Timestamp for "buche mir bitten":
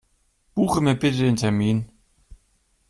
0.55-1.19